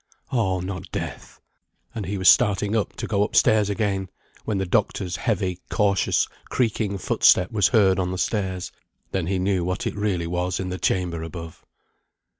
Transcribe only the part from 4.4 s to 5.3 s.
when the doctor's